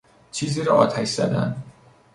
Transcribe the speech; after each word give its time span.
چیزی 0.31 0.63
را 0.63 0.75
آتش 0.77 1.07
زدن 1.07 1.63